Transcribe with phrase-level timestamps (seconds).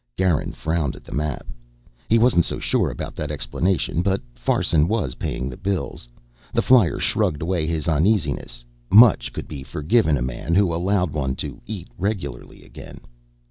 [0.17, 1.45] Garin frowned at the map.
[2.09, 6.09] He wasn't so sure about that explanation, but Farson was paying the bills.
[6.55, 8.65] The flyer shrugged away his uneasiness.
[8.89, 13.01] Much could be forgiven a man who allowed one to eat regularly again.